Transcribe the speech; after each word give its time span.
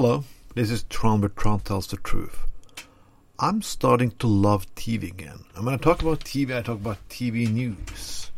Hello, 0.00 0.22
this 0.54 0.70
is 0.70 0.84
Tron, 0.84 1.20
but 1.22 1.34
Tron 1.34 1.58
tells 1.58 1.88
the 1.88 1.96
truth. 1.96 2.46
I'm 3.40 3.62
starting 3.62 4.12
to 4.20 4.28
love 4.28 4.72
TV 4.76 5.08
again. 5.08 5.40
And 5.56 5.66
when 5.66 5.74
I 5.74 5.76
talk 5.76 6.02
about 6.02 6.20
TV, 6.20 6.56
I 6.56 6.62
talk 6.62 6.76
about 6.76 7.08
TV 7.08 7.50
news. 7.50 8.30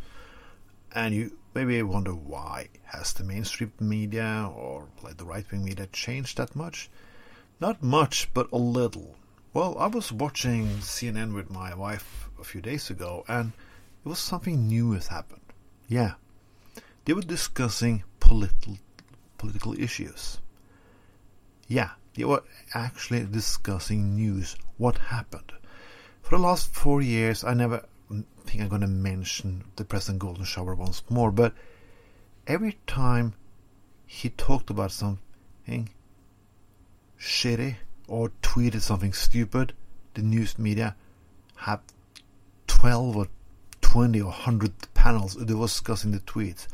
And 0.95 1.13
you 1.13 1.37
maybe 1.53 1.79
wonder 1.83 2.13
why. 2.13 2.69
Has 2.85 3.13
the 3.13 3.23
mainstream 3.23 3.71
media 3.79 4.49
or 4.55 4.87
like 5.03 5.17
the 5.17 5.23
right 5.23 5.45
wing 5.51 5.63
media 5.63 5.85
changed 5.93 6.37
that 6.37 6.55
much? 6.55 6.89
Not 7.59 7.83
much, 7.83 8.33
but 8.33 8.51
a 8.51 8.57
little. 8.57 9.15
Well, 9.53 9.77
I 9.77 9.85
was 9.85 10.11
watching 10.11 10.65
CNN 10.79 11.35
with 11.35 11.51
my 11.51 11.75
wife 11.75 12.27
a 12.39 12.43
few 12.43 12.61
days 12.61 12.89
ago, 12.89 13.23
and 13.27 13.51
it 14.03 14.09
was 14.09 14.17
something 14.17 14.67
new 14.67 14.93
has 14.93 15.05
happened. 15.05 15.45
Yeah, 15.87 16.13
they 17.05 17.13
were 17.13 17.21
discussing 17.21 18.03
political 18.19 18.79
political 19.37 19.79
issues. 19.79 20.39
Yeah, 21.71 21.91
they 22.15 22.25
were 22.25 22.43
actually 22.73 23.23
discussing 23.23 24.17
news. 24.17 24.57
What 24.75 24.97
happened? 24.97 25.53
For 26.21 26.37
the 26.37 26.43
last 26.43 26.73
four 26.73 27.01
years, 27.01 27.45
I 27.45 27.53
never 27.53 27.85
think 28.45 28.61
I'm 28.61 28.67
going 28.67 28.81
to 28.81 28.87
mention 28.87 29.63
the 29.77 29.85
President 29.85 30.19
Golden 30.19 30.43
Shower 30.43 30.75
once 30.75 31.01
more, 31.09 31.31
but 31.31 31.53
every 32.45 32.77
time 32.87 33.35
he 34.05 34.27
talked 34.27 34.69
about 34.69 34.91
something 34.91 35.89
shitty 37.17 37.77
or 38.05 38.33
tweeted 38.41 38.81
something 38.81 39.13
stupid, 39.13 39.71
the 40.15 40.23
news 40.23 40.59
media 40.59 40.97
had 41.55 41.79
12 42.67 43.15
or 43.15 43.27
20 43.79 44.19
or 44.19 44.25
100 44.25 44.73
panels 44.93 45.35
discussing 45.37 46.11
the 46.11 46.19
tweets. 46.19 46.67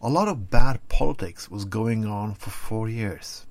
A 0.00 0.08
lot 0.08 0.26
of 0.26 0.48
bad 0.48 0.88
politics 0.88 1.50
was 1.50 1.66
going 1.66 2.06
on 2.06 2.34
for 2.34 2.48
four 2.48 2.88
years. 2.88 3.44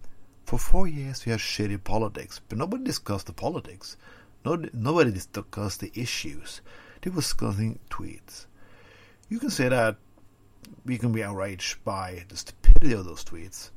For 0.48 0.58
four 0.58 0.88
years, 0.88 1.26
we 1.26 1.34
had 1.34 1.42
shitty 1.42 1.84
politics, 1.84 2.40
but 2.48 2.58
nobody 2.58 2.82
discussed 2.82 3.26
the 3.26 3.34
politics. 3.34 3.98
nobody 4.46 5.12
discussed 5.12 5.82
the 5.82 5.92
issues. 5.94 6.62
They 7.02 7.10
were 7.10 7.18
discussing 7.18 7.80
tweets. 7.90 8.46
You 9.28 9.40
can 9.40 9.50
say 9.50 9.68
that 9.68 9.98
we 10.86 10.98
can 10.98 11.12
be 11.12 11.22
outraged 11.22 11.84
by 11.84 12.24
the 12.30 12.38
stupidity 12.38 12.94
of 12.94 13.04
those 13.04 13.26
tweets, 13.26 13.72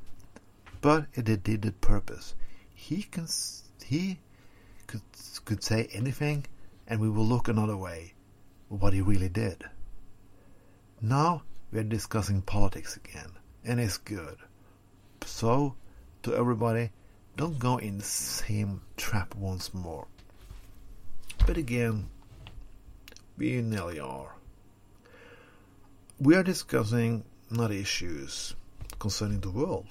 but 0.79 1.07
it 1.13 1.43
did 1.43 1.61
the 1.61 1.73
purpose. 1.73 2.35
He 2.73 3.03
can 3.03 3.27
he 3.83 4.21
could 4.87 5.01
could 5.43 5.65
say 5.65 5.89
anything, 5.91 6.45
and 6.87 7.01
we 7.01 7.09
will 7.09 7.27
look 7.27 7.49
another 7.49 7.75
way. 7.75 8.13
What 8.69 8.93
he 8.93 9.01
really 9.01 9.27
did. 9.27 9.65
Now 11.01 11.43
we 11.69 11.79
are 11.79 11.83
discussing 11.83 12.41
politics 12.41 12.95
again, 12.95 13.33
and 13.65 13.77
it's 13.77 13.97
good. 13.97 14.37
So 15.25 15.75
to 16.23 16.35
everybody, 16.35 16.91
don't 17.37 17.57
go 17.59 17.77
in 17.77 17.97
the 17.97 18.03
same 18.03 18.81
trap 18.97 19.35
once 19.35 19.73
more. 19.73 20.07
But 21.45 21.57
again, 21.57 22.09
we 23.37 23.61
nearly 23.61 23.99
are. 23.99 24.35
We 26.19 26.35
are 26.35 26.43
discussing 26.43 27.23
not 27.49 27.71
issues 27.71 28.55
concerning 28.99 29.39
the 29.39 29.49
world. 29.49 29.87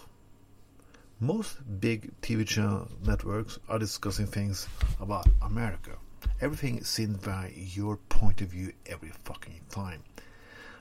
Most 1.19 1.59
big 1.81 2.13
TV 2.23 2.47
channel 2.47 2.89
networks 3.05 3.59
are 3.69 3.79
discussing 3.79 4.27
things 4.27 4.69
about 5.01 5.27
America. 5.43 5.97
Everything 6.41 6.79
is 6.79 6.89
seen 6.89 7.15
by 7.15 7.53
your 7.57 7.97
point 8.09 8.41
of 8.41 8.49
view 8.49 8.73
every 8.87 9.11
fucking 9.25 9.61
time. 9.71 10.03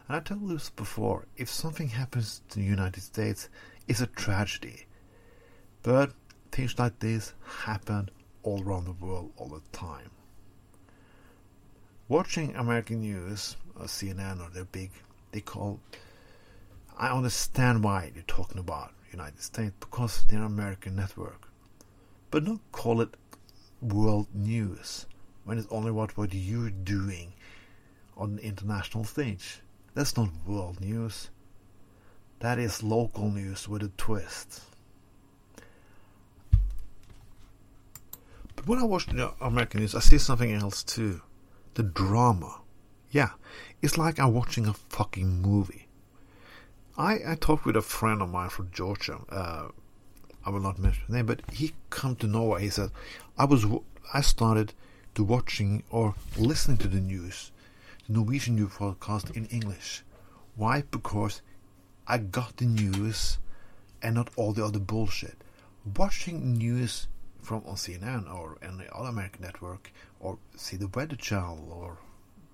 And 0.07 0.17
I 0.17 0.19
told 0.19 0.49
this 0.49 0.69
before, 0.69 1.25
if 1.35 1.49
something 1.49 1.89
happens 1.89 2.41
to 2.49 2.59
the 2.59 2.65
United 2.65 3.01
States, 3.01 3.49
it's 3.87 4.01
a 4.01 4.07
tragedy. 4.07 4.85
But 5.81 6.11
things 6.51 6.77
like 6.77 6.99
this 6.99 7.33
happen 7.63 8.09
all 8.43 8.61
around 8.63 8.85
the 8.85 9.05
world 9.05 9.31
all 9.37 9.47
the 9.47 9.61
time. 9.71 10.11
Watching 12.07 12.55
American 12.55 13.01
news, 13.01 13.55
uh, 13.77 13.83
or 13.83 13.85
CNN, 13.85 14.41
or 14.41 14.49
their 14.49 14.65
big, 14.65 14.91
they 15.31 15.41
call. 15.41 15.79
I 16.97 17.15
understand 17.15 17.83
why 17.83 18.11
they're 18.13 18.23
talking 18.27 18.59
about 18.59 18.93
United 19.11 19.41
States 19.41 19.73
because 19.79 20.23
they're 20.25 20.39
an 20.39 20.45
American 20.45 20.95
network, 20.95 21.47
but 22.29 22.45
don't 22.45 22.71
call 22.71 23.01
it 23.01 23.15
world 23.81 24.27
news 24.33 25.05
when 25.45 25.57
it's 25.57 25.67
only 25.71 25.91
about 25.91 26.17
what 26.17 26.33
you're 26.33 26.69
doing 26.69 27.33
on 28.17 28.35
the 28.35 28.43
international 28.43 29.05
stage. 29.05 29.61
That's 29.93 30.17
not 30.17 30.29
world 30.45 30.81
news. 30.81 31.29
That 32.39 32.59
is 32.59 32.83
local 32.83 33.29
news 33.29 33.67
with 33.67 33.83
a 33.83 33.91
twist. 33.97 34.61
But 38.59 38.67
when 38.67 38.79
I 38.79 38.83
watch 38.83 39.05
the 39.05 39.31
American 39.39 39.79
news, 39.79 39.95
I 39.95 40.01
see 40.01 40.17
something 40.17 40.51
else 40.51 40.83
too. 40.83 41.21
The 41.75 41.83
drama. 41.83 42.59
Yeah, 43.09 43.29
it's 43.81 43.97
like 43.97 44.19
I'm 44.19 44.33
watching 44.33 44.65
a 44.67 44.73
fucking 44.73 45.41
movie. 45.41 45.87
I, 46.97 47.19
I 47.25 47.35
talked 47.39 47.65
with 47.65 47.77
a 47.77 47.81
friend 47.81 48.21
of 48.21 48.29
mine 48.29 48.49
from 48.49 48.69
Georgia. 48.73 49.19
Uh, 49.29 49.69
I 50.45 50.49
will 50.49 50.59
not 50.59 50.77
mention 50.77 51.03
his 51.03 51.15
name, 51.15 51.25
but 51.25 51.39
he 51.53 51.71
come 51.89 52.17
to 52.17 52.27
Norway. 52.27 52.63
He 52.63 52.69
said, 52.69 52.91
"I 53.37 53.45
was 53.45 53.65
I 54.13 54.19
started 54.19 54.73
to 55.15 55.23
watching 55.23 55.83
or 55.89 56.15
listening 56.37 56.79
to 56.79 56.89
the 56.89 56.99
news, 56.99 57.53
the 58.07 58.13
Norwegian 58.13 58.55
news 58.55 58.73
broadcast 58.77 59.29
in 59.37 59.45
English. 59.45 60.03
Why? 60.57 60.81
Because 60.81 61.41
I 62.07 62.17
got 62.17 62.57
the 62.57 62.65
news 62.65 63.37
and 64.01 64.15
not 64.15 64.31
all 64.35 64.51
the 64.51 64.65
other 64.65 64.79
bullshit. 64.79 65.45
Watching 65.95 66.57
news 66.57 67.07
from 67.41 67.63
on 67.65 67.75
CNN 67.75 68.33
or 68.33 68.57
any 68.61 68.85
other 68.91 69.09
American 69.09 69.41
network 69.41 69.91
or 70.19 70.37
see 70.55 70.77
the 70.77 70.87
Weather 70.87 71.15
Channel 71.15 71.69
or 71.71 71.97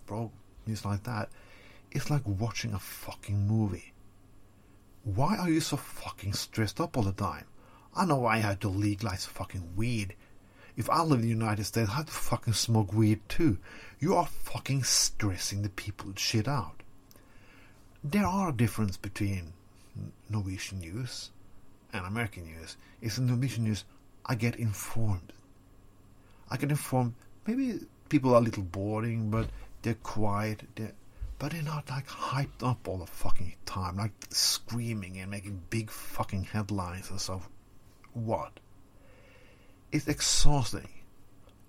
bro 0.06 0.32
news 0.66 0.86
like 0.86 1.04
that, 1.04 1.30
it's 1.92 2.10
like 2.10 2.24
watching 2.26 2.74
a 2.74 2.80
fucking 2.80 3.48
movie. 3.48 3.94
Why 5.04 5.38
are 5.38 5.50
you 5.50 5.62
so 5.62 5.78
fucking 5.78 6.34
stressed 6.34 6.82
up 6.82 6.98
all 6.98 7.04
the 7.04 7.12
time? 7.12 7.46
I 7.96 8.06
know 8.06 8.26
I 8.26 8.38
had 8.38 8.60
to 8.62 8.70
legalize 8.70 9.26
fucking 9.26 9.76
weed. 9.76 10.16
If 10.76 10.90
I 10.90 11.02
live 11.04 11.20
in 11.20 11.22
the 11.22 11.30
United 11.30 11.64
States, 11.64 11.90
I 11.90 11.96
have 11.96 12.08
to 12.08 12.12
fucking 12.12 12.54
smoke 12.54 12.92
weed 12.92 13.22
too. 13.30 13.58
You 14.00 14.16
are 14.16 14.26
fucking 14.26 14.84
stressing 14.84 15.62
the 15.62 15.70
people 15.70 16.12
shit 16.16 16.48
out. 16.48 16.84
There 18.04 18.26
are 18.26 18.50
a 18.50 18.54
difference 18.54 18.98
between 18.98 19.54
Norwegian 20.30 20.80
news 20.80 21.32
and 21.94 22.06
American 22.06 22.46
news. 22.46 22.76
It's 23.02 23.18
in 23.18 23.28
Norwegian 23.28 23.64
news 23.64 23.86
I 24.26 24.36
get 24.36 24.56
informed. 24.56 25.34
I 26.50 26.58
get 26.58 26.72
informed. 26.72 27.14
Maybe 27.46 27.80
people 28.10 28.34
are 28.34 28.38
a 28.38 28.44
little 28.44 28.64
boring, 28.64 29.30
but 29.30 29.50
they're 29.84 29.94
quiet. 29.96 30.64
They're, 30.76 30.94
but 31.38 31.52
they're 31.52 31.62
not 31.62 31.90
like 31.90 32.08
hyped 32.08 32.64
up 32.64 32.88
all 32.88 32.98
the 32.98 33.06
fucking 33.06 33.56
time, 33.66 33.98
like 33.98 34.12
screaming 34.30 35.20
and 35.20 35.30
making 35.30 35.62
big 35.70 35.92
fucking 35.92 36.46
headlines 36.46 37.10
and 37.12 37.22
stuff. 37.22 37.48
What? 38.14 38.60
It's 39.92 40.08
exhausting. 40.08 40.90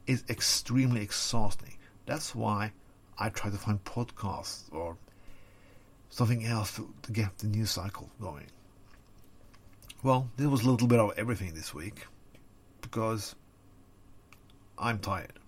It's 0.07 0.25
extremely 0.31 1.03
exhausting. 1.03 1.77
That's 2.07 2.35
why 2.35 2.73
I 3.19 3.29
try 3.29 3.51
to 3.51 3.57
find 3.57 3.83
podcasts 3.85 4.63
or 4.73 4.97
something 6.09 6.47
else 6.47 6.77
to, 6.77 6.89
to 7.03 7.13
get 7.13 7.37
the 7.39 7.49
news 7.49 7.73
cycle 7.73 8.09
going. 8.21 8.47
Well, 10.03 10.31
there 10.37 10.49
was 10.49 10.63
a 10.63 10.71
little 10.71 10.87
bit 10.87 11.01
of 11.01 11.13
everything 11.19 11.53
this 11.55 11.75
week 11.75 12.07
because 12.97 13.35
I'm 14.79 14.99
tired. 14.99 15.39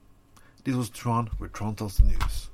This 0.64 0.75
was 0.75 0.91
Tron 0.91 1.31
with 1.38 1.54
Tron 1.54 1.76
Tells 1.76 1.97
the 1.97 2.04
News. 2.04 2.50